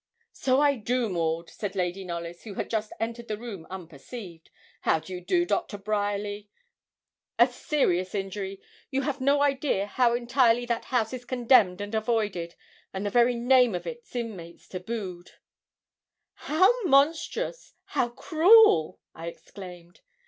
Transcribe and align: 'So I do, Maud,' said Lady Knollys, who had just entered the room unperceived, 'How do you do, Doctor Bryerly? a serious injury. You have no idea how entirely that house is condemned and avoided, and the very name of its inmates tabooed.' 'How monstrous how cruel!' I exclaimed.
'So 0.33 0.59
I 0.59 0.77
do, 0.77 1.09
Maud,' 1.09 1.51
said 1.51 1.75
Lady 1.75 2.03
Knollys, 2.03 2.41
who 2.41 2.55
had 2.55 2.71
just 2.71 2.91
entered 2.99 3.27
the 3.27 3.37
room 3.37 3.67
unperceived, 3.69 4.49
'How 4.81 4.97
do 4.97 5.13
you 5.13 5.21
do, 5.21 5.45
Doctor 5.45 5.77
Bryerly? 5.77 6.49
a 7.37 7.45
serious 7.45 8.15
injury. 8.15 8.59
You 8.89 9.03
have 9.03 9.21
no 9.21 9.43
idea 9.43 9.85
how 9.85 10.15
entirely 10.15 10.65
that 10.65 10.85
house 10.85 11.13
is 11.13 11.23
condemned 11.23 11.81
and 11.81 11.93
avoided, 11.93 12.55
and 12.91 13.05
the 13.05 13.11
very 13.11 13.35
name 13.35 13.75
of 13.75 13.85
its 13.85 14.15
inmates 14.15 14.67
tabooed.' 14.67 15.33
'How 16.33 16.81
monstrous 16.81 17.75
how 17.85 18.09
cruel!' 18.09 18.99
I 19.13 19.27
exclaimed. 19.27 20.01